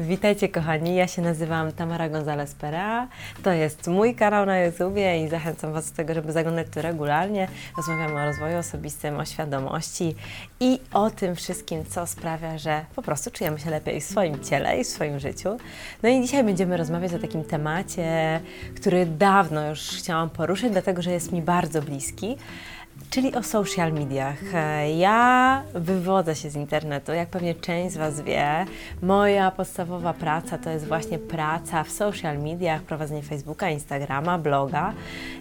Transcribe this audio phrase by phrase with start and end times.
[0.00, 3.08] Witajcie kochani, ja się nazywam Tamara González Perea.
[3.42, 7.48] To jest mój kanał na YouTubie i zachęcam Was do tego, żeby zaglądać tu regularnie.
[7.76, 10.14] Rozmawiamy o rozwoju osobistym, o świadomości
[10.60, 14.80] i o tym wszystkim, co sprawia, że po prostu czujemy się lepiej w swoim ciele
[14.80, 15.56] i w swoim życiu.
[16.02, 18.40] No i dzisiaj będziemy rozmawiać o takim temacie,
[18.76, 22.36] który dawno już chciałam poruszyć, dlatego że jest mi bardzo bliski
[23.10, 24.38] czyli o social mediach.
[24.96, 28.66] Ja wywodzę się z internetu, jak pewnie część z Was wie.
[29.02, 34.92] Moja podstawowa praca to jest właśnie praca w social mediach, prowadzenie Facebooka, Instagrama, bloga.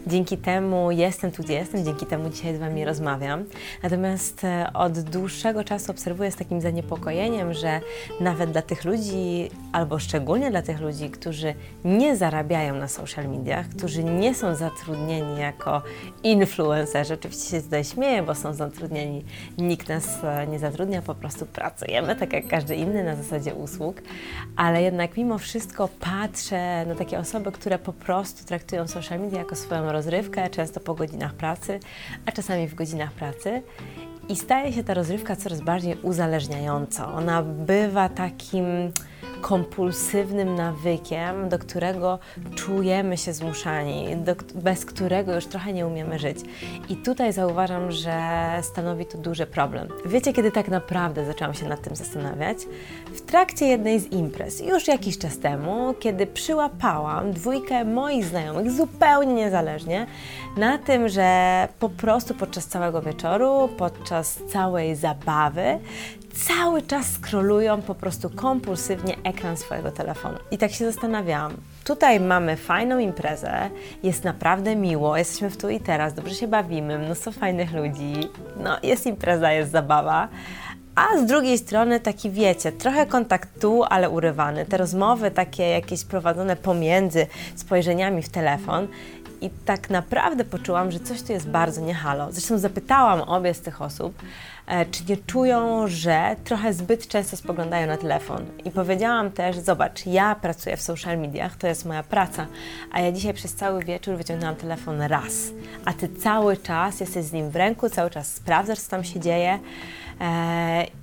[0.07, 3.43] Dzięki temu jestem tu, gdzie jestem, dzięki temu dzisiaj z Wami rozmawiam.
[3.83, 7.81] Natomiast e, od dłuższego czasu obserwuję z takim zaniepokojeniem, że
[8.19, 11.53] nawet dla tych ludzi, albo szczególnie dla tych ludzi, którzy
[11.85, 15.81] nie zarabiają na social mediach, którzy nie są zatrudnieni jako
[16.23, 19.25] influencerzy, oczywiście się tutaj śmieję, bo są zatrudnieni.
[19.57, 24.01] Nikt nas e, nie zatrudnia, po prostu pracujemy, tak jak każdy inny, na zasadzie usług.
[24.55, 29.55] Ale jednak mimo wszystko patrzę na takie osoby, które po prostu traktują social media jako
[29.55, 31.79] swoją rozrywkę, często po godzinach pracy,
[32.25, 33.61] a czasami w godzinach pracy.
[34.29, 37.13] I staje się ta rozrywka coraz bardziej uzależniająca.
[37.13, 38.65] Ona bywa takim
[39.41, 42.19] kompulsywnym nawykiem, do którego
[42.55, 46.37] czujemy się zmuszani, do, bez którego już trochę nie umiemy żyć.
[46.89, 48.19] I tutaj zauważam, że
[48.61, 49.87] stanowi to duży problem.
[50.05, 52.57] Wiecie, kiedy tak naprawdę zaczęłam się nad tym zastanawiać?
[53.17, 59.33] W trakcie jednej z imprez, już jakiś czas temu, kiedy przyłapałam dwójkę moich znajomych zupełnie
[59.33, 60.07] niezależnie
[60.57, 65.79] na tym, że po prostu podczas całego wieczoru, podczas całej zabawy,
[66.47, 70.37] cały czas skrolują po prostu kompulsywnie ekran swojego telefonu.
[70.51, 71.53] I tak się zastanawiałam.
[71.83, 73.69] Tutaj mamy fajną imprezę,
[74.03, 78.13] jest naprawdę miło, jesteśmy w tu i teraz, dobrze się bawimy, mnóstwo fajnych ludzi,
[78.63, 80.27] no jest impreza, jest zabawa.
[80.97, 84.65] A z drugiej strony taki wiecie, trochę kontakt tu, ale urywany.
[84.65, 88.87] Te rozmowy takie jakieś prowadzone pomiędzy spojrzeniami w telefon
[89.41, 92.31] i tak naprawdę poczułam, że coś tu jest bardzo niehalo.
[92.31, 94.21] Zresztą zapytałam obie z tych osób,
[94.67, 98.45] e, czy nie czują, że trochę zbyt często spoglądają na telefon.
[98.65, 102.45] I powiedziałam też, zobacz, ja pracuję w social mediach, to jest moja praca,
[102.91, 105.33] a ja dzisiaj przez cały wieczór wyciągnęłam telefon raz,
[105.85, 109.19] a ty cały czas jesteś z nim w ręku, cały czas sprawdzasz, co tam się
[109.19, 109.59] dzieje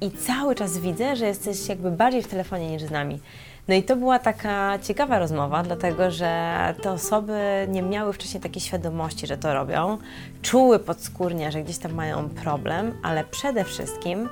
[0.00, 3.20] i cały czas widzę, że jesteś jakby bardziej w telefonie niż z nami.
[3.68, 8.62] No i to była taka ciekawa rozmowa, dlatego że te osoby nie miały wcześniej takiej
[8.62, 9.98] świadomości, że to robią,
[10.42, 14.28] czuły podskórnie, że gdzieś tam mają problem, ale przede wszystkim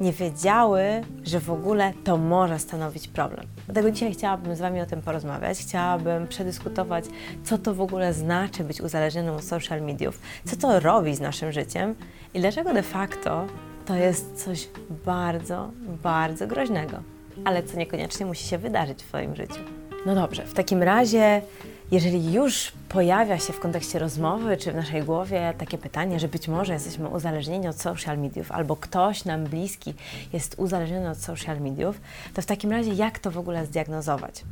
[0.00, 0.84] nie wiedziały,
[1.24, 3.46] że w ogóle to może stanowić problem.
[3.66, 5.58] Dlatego dzisiaj chciałabym z Wami o tym porozmawiać.
[5.58, 7.04] Chciałabym przedyskutować,
[7.44, 11.52] co to w ogóle znaczy być uzależnionym od social mediów, co to robi z naszym
[11.52, 11.94] życiem
[12.34, 13.46] i dlaczego de facto
[13.86, 14.68] to jest coś
[15.04, 15.70] bardzo,
[16.02, 17.14] bardzo groźnego
[17.44, 19.60] ale co niekoniecznie musi się wydarzyć w Twoim życiu.
[20.06, 21.42] No dobrze, w takim razie,
[21.90, 26.48] jeżeli już pojawia się w kontekście rozmowy czy w naszej głowie takie pytanie, że być
[26.48, 29.94] może jesteśmy uzależnieni od social mediów albo ktoś nam bliski
[30.32, 32.00] jest uzależniony od social mediów,
[32.34, 34.44] to w takim razie jak to w ogóle zdiagnozować?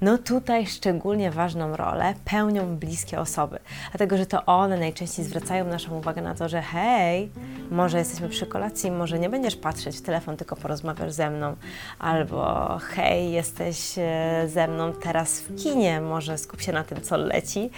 [0.00, 3.58] No tutaj szczególnie ważną rolę pełnią bliskie osoby,
[3.90, 7.30] dlatego że to one najczęściej zwracają naszą uwagę na to, że hej,
[7.70, 11.56] może jesteśmy przy kolacji, może nie będziesz patrzeć w telefon, tylko porozmawiasz ze mną,
[11.98, 17.16] albo hej, jesteś e, ze mną teraz w kinie, może skup się na tym, co
[17.16, 17.70] leci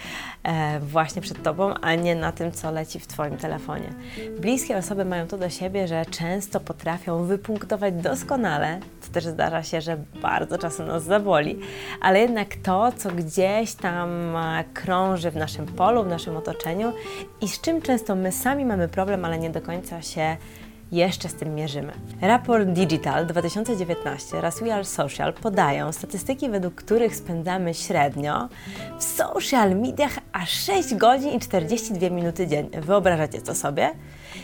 [0.43, 3.93] e, właśnie przed tobą, a nie na tym, co leci w twoim telefonie.
[4.39, 9.81] Bliskie osoby mają to do siebie, że często potrafią wypunktować doskonale, to też zdarza się,
[9.81, 11.59] że bardzo czasem nas zaboli,
[12.01, 16.93] ale jednak to, co gdzieś tam e, krąży w naszym polu, w naszym otoczeniu
[17.41, 20.37] i z czym często my sami mamy problem, ale nie do końca się
[20.91, 21.93] jeszcze z tym mierzymy.
[22.21, 28.49] Raport Digital 2019 oraz We Are Social podają statystyki, według których spędzamy średnio
[28.99, 32.81] w social mediach aż 6 godzin i 42 minuty dziennie.
[32.81, 33.91] Wyobrażacie to sobie?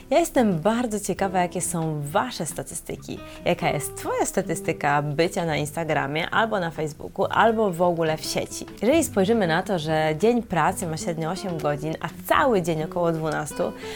[0.09, 3.19] Ja jestem bardzo ciekawa, jakie są Wasze statystyki.
[3.45, 8.65] Jaka jest Twoja statystyka bycia na Instagramie, albo na Facebooku, albo w ogóle w sieci.
[8.81, 13.11] Jeżeli spojrzymy na to, że dzień pracy ma średnio 8 godzin, a cały dzień około
[13.11, 13.55] 12,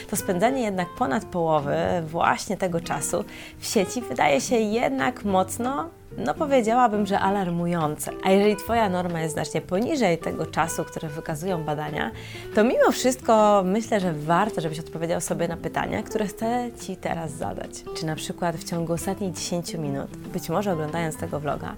[0.10, 1.78] to spędzanie jednak ponad połowy
[2.08, 3.24] właśnie tego czasu
[3.60, 8.12] w sieci wydaje się jednak mocno no powiedziałabym, że alarmujące.
[8.24, 12.12] A jeżeli Twoja norma jest znacznie poniżej tego czasu, które wykazują badania,
[12.56, 17.32] to mimo wszystko myślę, że warto, żebyś odpowiedział sobie na pytania, które chcę Ci teraz
[17.32, 17.84] zadać.
[17.98, 21.76] Czy na przykład w ciągu ostatnich 10 minut, być może oglądając tego vloga,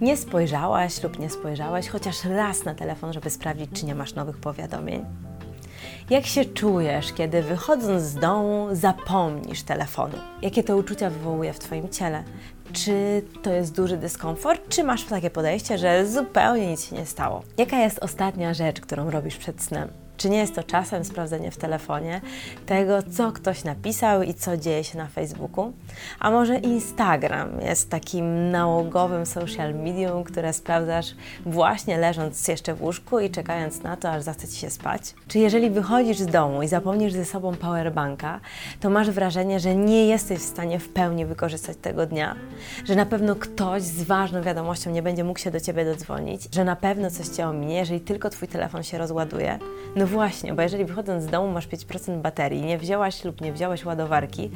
[0.00, 4.38] nie spojrzałaś lub nie spojrzałaś chociaż raz na telefon, żeby sprawdzić, czy nie masz nowych
[4.38, 5.04] powiadomień?
[6.10, 10.14] Jak się czujesz, kiedy wychodząc z domu zapomnisz telefonu?
[10.42, 12.24] Jakie to uczucia wywołuje w Twoim ciele?
[12.72, 17.42] Czy to jest duży dyskomfort, czy masz takie podejście, że zupełnie nic się nie stało?
[17.58, 19.88] Jaka jest ostatnia rzecz, którą robisz przed snem?
[20.16, 22.20] Czy nie jest to czasem sprawdzenie w telefonie
[22.66, 25.72] tego, co ktoś napisał i co dzieje się na Facebooku?
[26.20, 31.14] A może Instagram jest takim nałogowym social medium, które sprawdzasz
[31.46, 35.14] właśnie leżąc jeszcze w łóżku i czekając na to, aż zachce ci się spać?
[35.28, 38.40] Czy jeżeli wychodzisz z domu i zapomnisz ze sobą powerbanka,
[38.80, 42.36] to masz wrażenie, że nie jesteś w stanie w pełni wykorzystać tego dnia?
[42.84, 46.48] Że na pewno ktoś z ważną wiadomością nie będzie mógł się do ciebie dodzwonić?
[46.54, 49.58] Że na pewno coś cię ominie, jeżeli tylko twój telefon się rozładuje?
[49.96, 53.84] No właśnie, bo jeżeli wychodząc z domu masz 5% baterii, nie wzięłaś lub nie wziąłeś
[53.84, 54.50] ładowarki,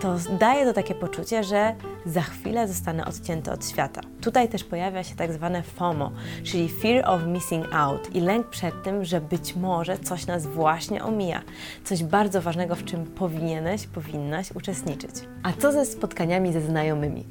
[0.00, 1.74] to daje to takie poczucie, że
[2.06, 4.00] za chwilę zostanę odcięty od świata.
[4.20, 6.12] Tutaj też pojawia się tak zwane FOMO,
[6.44, 11.04] czyli Fear of Missing Out i lęk przed tym, że być może coś nas właśnie
[11.04, 11.42] omija,
[11.84, 15.10] coś bardzo ważnego, w czym powinieneś, powinnaś uczestniczyć.
[15.42, 17.24] A co ze spotkaniami ze znajomymi?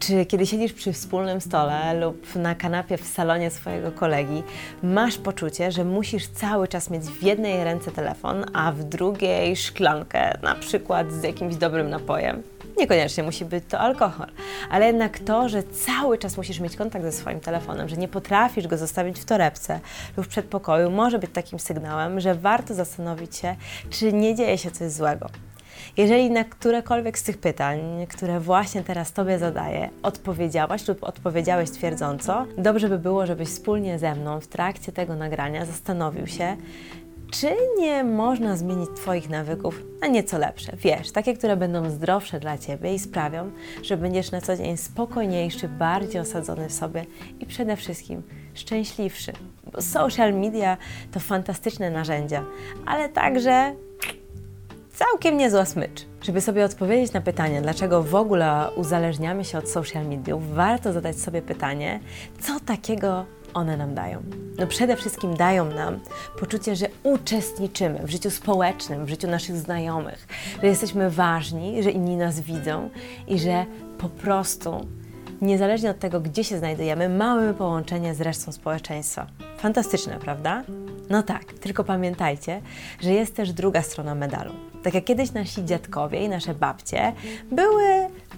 [0.00, 4.42] Czy kiedy siedzisz przy wspólnym stole lub na kanapie w salonie swojego kolegi,
[4.82, 10.38] masz poczucie, że musisz cały czas mieć w jednej ręce telefon, a w drugiej szklankę,
[10.42, 12.42] na przykład z jakimś dobrym napojem?
[12.78, 14.26] Niekoniecznie musi być to alkohol,
[14.70, 18.66] ale jednak to, że cały czas musisz mieć kontakt ze swoim telefonem, że nie potrafisz
[18.66, 19.80] go zostawić w torebce
[20.16, 23.56] lub w przedpokoju, może być takim sygnałem, że warto zastanowić się,
[23.90, 25.30] czy nie dzieje się coś złego.
[26.00, 32.46] Jeżeli na którekolwiek z tych pytań, które właśnie teraz Tobie zadaję, odpowiedziałaś lub odpowiedziałeś twierdząco,
[32.58, 36.56] dobrze by było, żebyś wspólnie ze mną w trakcie tego nagrania zastanowił się,
[37.30, 40.72] czy nie można zmienić Twoich nawyków na nieco lepsze?
[40.76, 43.50] Wiesz, takie, które będą zdrowsze dla Ciebie i sprawią,
[43.82, 47.04] że będziesz na co dzień spokojniejszy, bardziej osadzony w sobie
[47.40, 48.22] i przede wszystkim
[48.54, 49.32] szczęśliwszy.
[49.72, 50.76] Bo social media
[51.12, 52.44] to fantastyczne narzędzia,
[52.86, 53.74] ale także
[55.00, 56.06] całkiem niezła smycz.
[56.22, 61.18] Żeby sobie odpowiedzieć na pytanie, dlaczego w ogóle uzależniamy się od social mediów, warto zadać
[61.18, 62.00] sobie pytanie,
[62.40, 63.24] co takiego
[63.54, 64.22] one nam dają?
[64.58, 66.00] No przede wszystkim dają nam
[66.40, 70.28] poczucie, że uczestniczymy w życiu społecznym, w życiu naszych znajomych,
[70.62, 72.90] że jesteśmy ważni, że inni nas widzą
[73.28, 73.66] i że
[73.98, 74.86] po prostu
[75.42, 79.26] niezależnie od tego, gdzie się znajdujemy, mamy połączenie z resztą społeczeństwa.
[79.58, 80.62] Fantastyczne, prawda?
[81.10, 82.60] No tak, tylko pamiętajcie,
[83.00, 84.69] że jest też druga strona medalu.
[84.82, 87.12] Tak jak kiedyś nasi dziadkowie i nasze babcie
[87.52, 87.84] były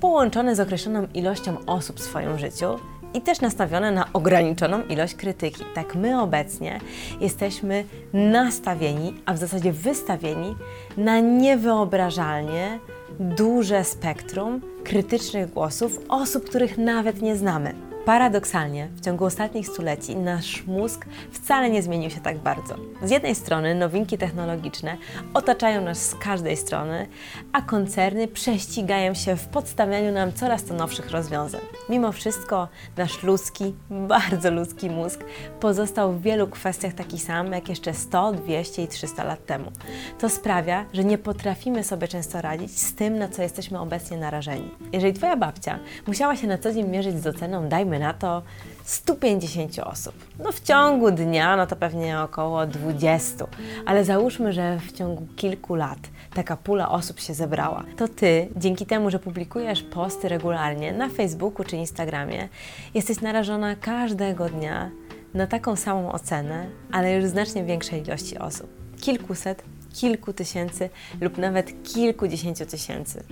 [0.00, 2.78] połączone z określoną ilością osób w swoim życiu,
[3.14, 5.64] i też nastawione na ograniczoną ilość krytyki.
[5.74, 6.80] Tak my obecnie
[7.20, 10.56] jesteśmy nastawieni, a w zasadzie wystawieni
[10.96, 12.78] na niewyobrażalnie
[13.20, 17.91] duże spektrum krytycznych głosów osób, których nawet nie znamy.
[18.04, 22.74] Paradoksalnie, w ciągu ostatnich stuleci nasz mózg wcale nie zmienił się tak bardzo.
[23.02, 24.96] Z jednej strony nowinki technologiczne
[25.34, 27.06] otaczają nas z każdej strony,
[27.52, 31.60] a koncerny prześcigają się w podstawianiu nam coraz to nowszych rozwiązań.
[31.88, 35.24] Mimo wszystko nasz ludzki, bardzo ludzki mózg
[35.60, 39.72] pozostał w wielu kwestiach taki sam jak jeszcze 100, 200 i 300 lat temu.
[40.18, 44.70] To sprawia, że nie potrafimy sobie często radzić z tym, na co jesteśmy obecnie narażeni.
[44.92, 48.42] Jeżeli Twoja babcia musiała się na co dzień mierzyć z oceną, dajmy dajmy na to
[48.84, 50.14] 150 osób.
[50.38, 53.46] No w ciągu dnia, no to pewnie około 20,
[53.86, 55.98] ale załóżmy, że w ciągu kilku lat
[56.34, 57.84] taka pula osób się zebrała.
[57.96, 62.48] To ty, dzięki temu, że publikujesz posty regularnie na Facebooku czy Instagramie,
[62.94, 64.90] jesteś narażona każdego dnia
[65.34, 68.66] na taką samą ocenę, ale już znacznie większej ilości osób.
[69.00, 69.62] Kilkuset,
[69.94, 73.24] kilku tysięcy lub nawet kilkudziesięciu tysięcy.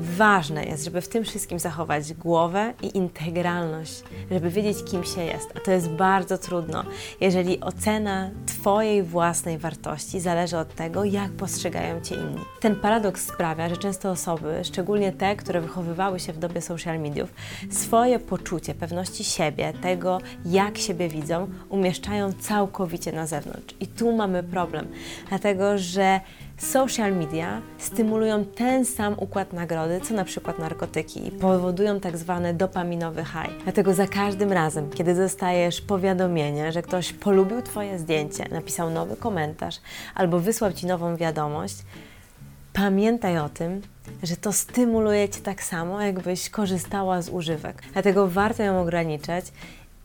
[0.00, 5.52] Ważne jest, żeby w tym wszystkim zachować głowę i integralność, żeby wiedzieć, kim się jest.
[5.56, 6.84] A to jest bardzo trudno,
[7.20, 12.38] jeżeli ocena Twojej własnej wartości zależy od tego, jak postrzegają Cię inni.
[12.60, 17.32] Ten paradoks sprawia, że często osoby, szczególnie te, które wychowywały się w dobie social mediów,
[17.70, 23.74] swoje poczucie pewności siebie, tego, jak siebie widzą, umieszczają całkowicie na zewnątrz.
[23.80, 24.88] I tu mamy problem,
[25.28, 26.20] dlatego że
[26.60, 32.54] social media stymulują ten sam układ nagrody, co na przykład narkotyki i powodują tak zwany
[32.54, 33.62] dopaminowy high.
[33.64, 39.80] Dlatego za każdym razem, kiedy dostajesz powiadomienie, że ktoś polubił Twoje zdjęcie, napisał nowy komentarz
[40.14, 41.76] albo wysłał Ci nową wiadomość,
[42.72, 43.82] pamiętaj o tym,
[44.22, 47.82] że to stymuluje Cię tak samo, jakbyś korzystała z używek.
[47.92, 49.44] Dlatego warto ją ograniczać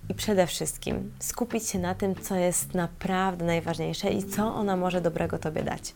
[0.09, 5.01] i przede wszystkim skupić się na tym, co jest naprawdę najważniejsze i co ona może
[5.01, 5.95] dobrego Tobie dać.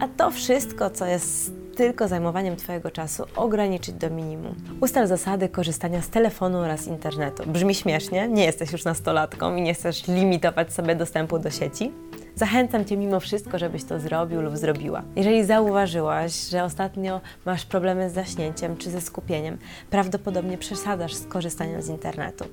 [0.00, 4.54] A to wszystko, co jest tylko zajmowaniem Twojego czasu, ograniczyć do minimum.
[4.80, 7.42] Ustal zasady korzystania z telefonu oraz internetu.
[7.46, 11.92] Brzmi śmiesznie, nie jesteś już nastolatką i nie chcesz limitować sobie dostępu do sieci,
[12.34, 15.02] Zachęcam Cię mimo wszystko, żebyś to zrobił lub zrobiła.
[15.16, 19.58] Jeżeli zauważyłaś, że ostatnio masz problemy z zaśnięciem czy ze skupieniem,
[19.90, 22.44] prawdopodobnie przesadzasz z korzystaniem z internetu.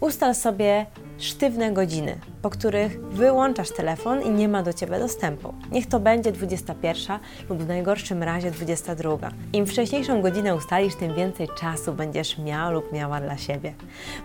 [0.00, 0.86] Ustal sobie
[1.18, 5.54] sztywne godziny, po których wyłączasz telefon i nie ma do Ciebie dostępu.
[5.72, 9.30] Niech to będzie 21 lub w najgorszym razie 22.
[9.52, 13.74] Im wcześniejszą godzinę ustalisz, tym więcej czasu będziesz miał lub miała dla siebie.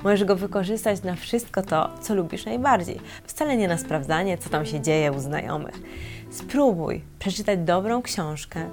[0.03, 2.99] Możesz go wykorzystać na wszystko to, co lubisz najbardziej.
[3.23, 5.75] Wcale nie na sprawdzanie, co tam się dzieje u znajomych.
[6.31, 8.69] Spróbuj przeczytać dobrą książkę,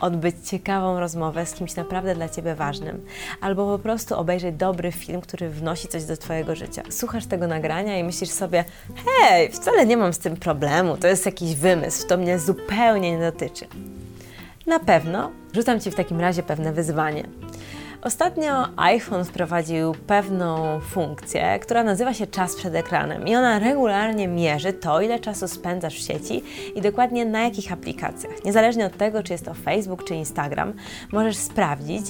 [0.00, 3.06] odbyć ciekawą rozmowę z kimś naprawdę dla Ciebie ważnym,
[3.40, 6.82] albo po prostu obejrzeć dobry film, który wnosi coś do Twojego życia.
[6.90, 8.64] Słuchasz tego nagrania i myślisz sobie,
[9.06, 13.30] hej, wcale nie mam z tym problemu, to jest jakiś wymysł, to mnie zupełnie nie
[13.30, 13.66] dotyczy.
[14.66, 17.24] Na pewno rzucam Ci w takim razie pewne wyzwanie.
[18.02, 24.72] Ostatnio iPhone wprowadził pewną funkcję, która nazywa się czas przed ekranem i ona regularnie mierzy
[24.72, 26.42] to, ile czasu spędzasz w sieci
[26.74, 28.44] i dokładnie na jakich aplikacjach.
[28.44, 30.72] Niezależnie od tego, czy jest to Facebook czy Instagram,
[31.12, 32.06] możesz sprawdzić,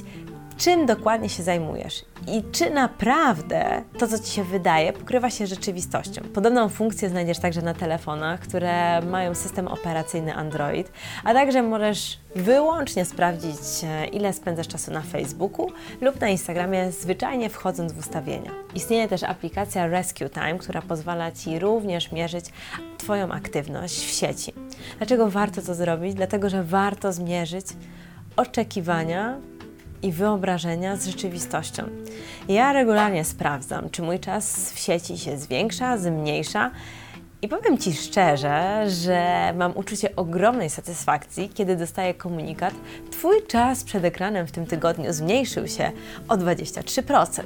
[0.60, 6.22] czym dokładnie się zajmujesz i czy naprawdę to, co Ci się wydaje, pokrywa się rzeczywistością.
[6.34, 10.92] Podobną funkcję znajdziesz także na telefonach, które mają system operacyjny Android,
[11.24, 15.68] a także możesz wyłącznie sprawdzić, e, ile spędzasz czasu na Facebooku
[16.00, 18.50] lub na Instagramie, zwyczajnie wchodząc w ustawienia.
[18.74, 22.44] Istnieje też aplikacja Rescue Time, która pozwala Ci również mierzyć
[22.98, 24.52] Twoją aktywność w sieci.
[24.98, 26.14] Dlaczego warto to zrobić?
[26.14, 27.66] Dlatego, że warto zmierzyć
[28.36, 29.49] oczekiwania
[30.02, 31.82] i wyobrażenia z rzeczywistością.
[32.48, 36.70] Ja regularnie sprawdzam, czy mój czas w sieci się zwiększa, zmniejsza.
[37.42, 42.74] I powiem Ci szczerze, że mam uczucie ogromnej satysfakcji, kiedy dostaję komunikat:
[43.10, 45.92] Twój czas przed ekranem w tym tygodniu zmniejszył się
[46.28, 47.42] o 23%.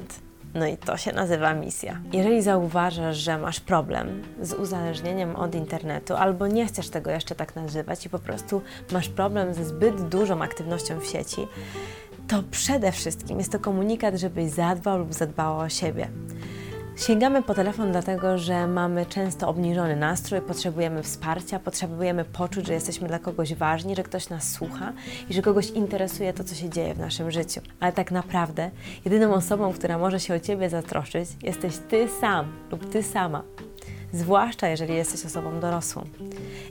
[0.55, 1.99] No i to się nazywa misja.
[2.13, 7.55] Jeżeli zauważasz, że masz problem z uzależnieniem od internetu, albo nie chcesz tego jeszcze tak
[7.55, 11.47] nazywać i po prostu masz problem ze zbyt dużą aktywnością w sieci,
[12.27, 16.07] to przede wszystkim jest to komunikat, żebyś zadbał lub zadbała o siebie.
[16.97, 23.07] Sięgamy po telefon dlatego, że mamy często obniżony nastrój, potrzebujemy wsparcia, potrzebujemy poczuć, że jesteśmy
[23.07, 24.93] dla kogoś ważni, że ktoś nas słucha
[25.29, 27.61] i że kogoś interesuje to, co się dzieje w naszym życiu.
[27.79, 28.71] Ale tak naprawdę
[29.05, 33.43] jedyną osobą, która może się o Ciebie zatroszczyć, jesteś Ty sam lub Ty sama
[34.15, 36.03] zwłaszcza jeżeli jesteś osobą dorosłą.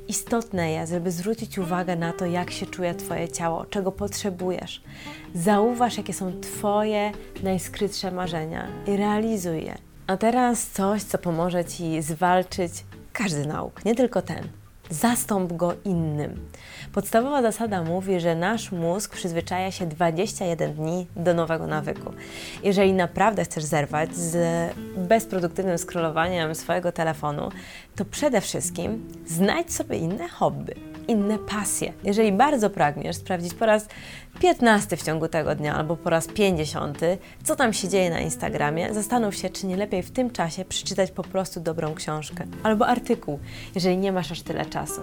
[0.09, 4.83] Istotne jest, żeby zwrócić uwagę na to, jak się czuje Twoje ciało, czego potrzebujesz.
[5.35, 9.75] Zauważ, jakie są Twoje najskrytsze marzenia i realizuj je.
[10.07, 12.73] A teraz coś, co pomoże Ci zwalczyć
[13.13, 14.64] każdy nauk, nie tylko ten.
[14.91, 16.49] Zastąp go innym.
[16.93, 22.13] Podstawowa zasada mówi, że nasz mózg przyzwyczaja się 21 dni do nowego nawyku.
[22.63, 24.37] Jeżeli naprawdę chcesz zerwać z
[24.97, 27.49] bezproduktywnym scrollowaniem swojego telefonu,
[27.97, 31.93] to przede wszystkim znajdź sobie inne hobby inne pasje.
[32.05, 33.89] Jeżeli bardzo pragniesz sprawdzić po raz
[34.41, 37.01] 15 w ciągu tego dnia albo po raz 50,
[37.45, 41.11] co tam się dzieje na Instagramie, zastanów się, czy nie lepiej w tym czasie przeczytać
[41.11, 43.39] po prostu dobrą książkę albo artykuł,
[43.75, 45.03] jeżeli nie masz aż tyle czasu.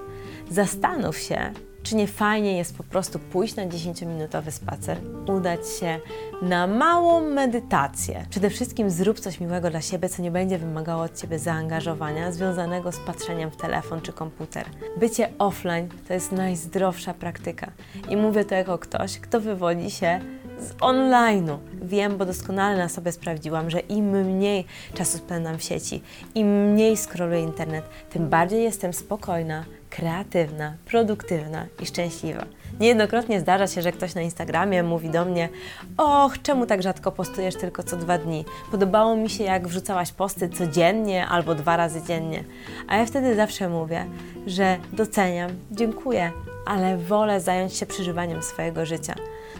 [0.49, 1.51] Zastanów się,
[1.83, 4.97] czy nie fajnie jest po prostu pójść na 10-minutowy spacer,
[5.27, 5.99] udać się
[6.41, 8.25] na małą medytację?
[8.29, 12.91] Przede wszystkim zrób coś miłego dla siebie, co nie będzie wymagało od Ciebie zaangażowania związanego
[12.91, 14.65] z patrzeniem w telefon czy komputer.
[14.97, 17.71] Bycie offline to jest najzdrowsza praktyka.
[18.09, 20.19] I mówię to jako ktoś, kto wywodzi się
[20.59, 21.57] z online'u.
[21.81, 26.01] Wiem, bo doskonale na sobie sprawdziłam, że im mniej czasu spędzam w sieci,
[26.35, 32.45] im mniej scrolluję internet, tym bardziej jestem spokojna, kreatywna, produktywna i szczęśliwa.
[32.79, 35.49] Niejednokrotnie zdarza się, że ktoś na Instagramie mówi do mnie:
[35.97, 38.45] Och, czemu tak rzadko postujesz tylko co dwa dni?
[38.71, 42.43] Podobało mi się, jak wrzucałaś posty codziennie albo dwa razy dziennie.
[42.87, 44.05] A ja wtedy zawsze mówię,
[44.47, 46.31] że doceniam, dziękuję,
[46.65, 49.15] ale wolę zająć się przeżywaniem swojego życia.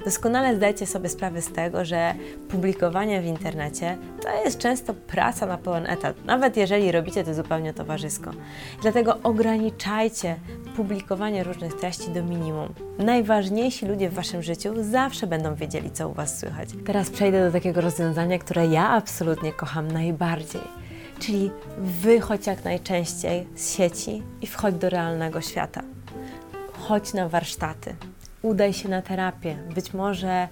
[0.06, 2.14] Doskonale zdajcie sobie sprawę z tego, że
[2.50, 7.74] publikowanie w internecie to jest często praca na pełen etat, nawet jeżeli robicie to zupełnie
[7.74, 8.32] towarzysko.
[8.82, 10.36] Dlatego ograniczajcie
[10.76, 12.74] publikowanie różnych treści do minimum.
[13.00, 16.70] Najważniejsi ludzie w Waszym życiu zawsze będą wiedzieli, co u Was słychać.
[16.86, 20.62] Teraz przejdę do takiego rozwiązania, które ja absolutnie kocham najbardziej.
[21.20, 25.82] Czyli wychodź jak najczęściej z sieci i wchodź do realnego świata.
[26.88, 27.96] Chodź na warsztaty,
[28.42, 29.58] udaj się na terapię.
[29.76, 30.48] Być może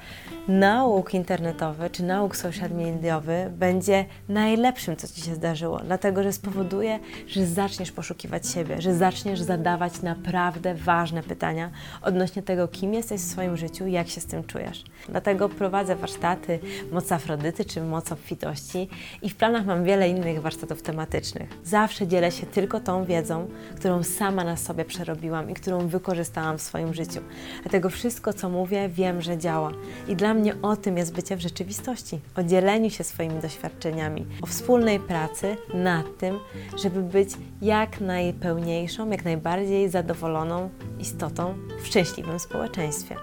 [0.48, 7.00] nauk internetowy czy nauk social mediowy będzie najlepszym, co Ci się zdarzyło, dlatego że spowoduje,
[7.28, 13.26] że zaczniesz poszukiwać siebie, że zaczniesz zadawać naprawdę ważne pytania odnośnie tego, kim jesteś w
[13.26, 14.84] swoim życiu jak się z tym czujesz.
[15.10, 16.60] Dlatego prowadzę warsztaty
[16.92, 18.90] Moc Afrodyty czy Moc obfitości
[19.22, 21.50] i w planach mam wiele innych warsztatów tematycznych.
[21.64, 26.62] Zawsze dzielę się tylko tą wiedzą, którą sama na sobie przerobiłam i którą wykorzystałam w
[26.62, 27.20] swoim życiu.
[27.62, 29.72] Dlatego wszystko, co mówię, wiem, że działa.
[30.08, 34.46] I dla mnie o tym jest bycie w rzeczywistości, o dzieleniu się swoimi doświadczeniami, o
[34.46, 36.40] wspólnej pracy nad tym,
[36.84, 37.30] żeby być
[37.62, 40.70] jak najpełniejszą, jak najbardziej zadowoloną
[41.00, 43.16] istotą w szczęśliwym społeczeństwie.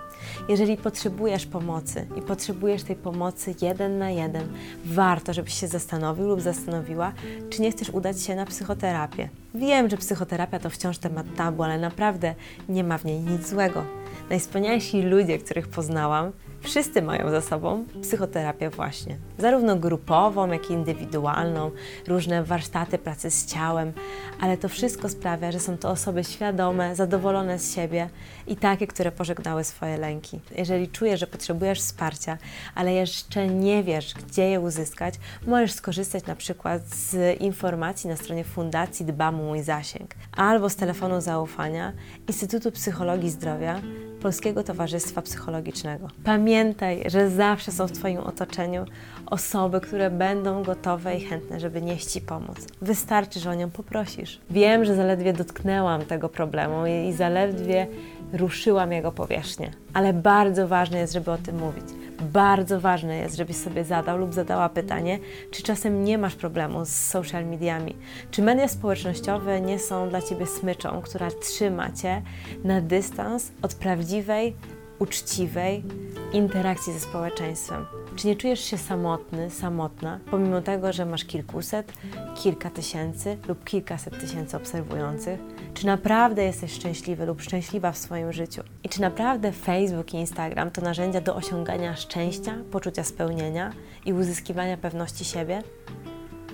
[0.48, 4.48] Jeżeli potrzebujesz pomocy i potrzebujesz tej pomocy jeden na jeden,
[4.84, 7.12] warto, żebyś się zastanowił lub zastanowiła,
[7.50, 9.28] czy nie chcesz udać się na psychoterapię.
[9.54, 12.34] Wiem, że psychoterapia to wciąż temat tabu, ale naprawdę
[12.68, 13.84] nie ma w niej nic złego.
[14.30, 16.32] Najwspanialsi ludzie, których poznałam,
[16.66, 21.70] Wszyscy mają za sobą psychoterapię właśnie, zarówno grupową, jak i indywidualną,
[22.06, 23.92] różne warsztaty pracy z ciałem,
[24.40, 28.08] ale to wszystko sprawia, że są to osoby świadome, zadowolone z siebie
[28.46, 30.40] i takie, które pożegnały swoje lęki.
[30.56, 32.38] Jeżeli czujesz, że potrzebujesz wsparcia,
[32.74, 35.14] ale jeszcze nie wiesz, gdzie je uzyskać,
[35.46, 40.76] możesz skorzystać na przykład z informacji na stronie Fundacji Dbam o Mój Zasięg albo z
[40.76, 41.92] telefonu zaufania
[42.28, 43.80] Instytutu Psychologii Zdrowia
[44.22, 46.08] Polskiego Towarzystwa Psychologicznego.
[46.24, 48.84] Pamiętaj, że zawsze są w Twoim otoczeniu
[49.26, 52.56] osoby, które będą gotowe i chętne, żeby nieść Ci pomoc.
[52.82, 54.40] Wystarczy, że o nią poprosisz.
[54.50, 57.86] Wiem, że zaledwie dotknęłam tego problemu i zaledwie
[58.32, 61.84] ruszyłam jego powierzchnię, ale bardzo ważne jest, żeby o tym mówić.
[62.22, 65.18] Bardzo ważne jest, żebyś sobie zadał lub zadała pytanie,
[65.50, 67.96] czy czasem nie masz problemu z social mediami,
[68.30, 72.22] czy media społecznościowe nie są dla ciebie smyczą, która trzyma cię
[72.64, 74.56] na dystans od prawdziwej,
[74.98, 75.82] uczciwej
[76.32, 77.86] interakcji ze społeczeństwem.
[78.16, 81.92] Czy nie czujesz się samotny, samotna, pomimo tego, że masz kilkuset,
[82.34, 85.40] kilka tysięcy lub kilkaset tysięcy obserwujących?
[85.76, 88.62] Czy naprawdę jesteś szczęśliwy lub szczęśliwa w swoim życiu?
[88.84, 93.72] I czy naprawdę Facebook i Instagram to narzędzia do osiągania szczęścia, poczucia spełnienia
[94.06, 95.62] i uzyskiwania pewności siebie?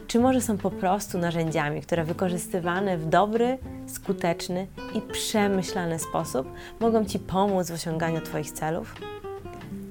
[0.06, 7.04] Czy może są po prostu narzędziami, które wykorzystywane w dobry, skuteczny i przemyślany sposób mogą
[7.04, 8.94] Ci pomóc w osiąganiu Twoich celów?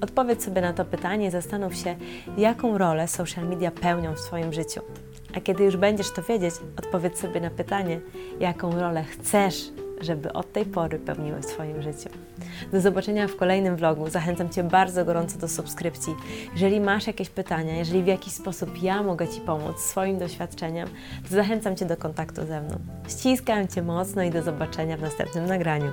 [0.00, 1.96] Odpowiedz sobie na to pytanie i zastanów się,
[2.38, 4.80] jaką rolę social media pełnią w Twoim życiu.
[5.36, 8.00] A kiedy już będziesz to wiedzieć, odpowiedz sobie na pytanie,
[8.40, 12.08] jaką rolę chcesz, żeby od tej pory pełniły w Twoim życiu.
[12.72, 14.10] Do zobaczenia w kolejnym vlogu.
[14.10, 16.14] Zachęcam Cię bardzo gorąco do subskrypcji.
[16.52, 20.88] Jeżeli masz jakieś pytania, jeżeli w jakiś sposób ja mogę Ci pomóc swoim doświadczeniem,
[21.28, 22.78] to zachęcam Cię do kontaktu ze mną.
[23.08, 25.90] Ściskam Cię mocno i do zobaczenia w następnym nagraniu.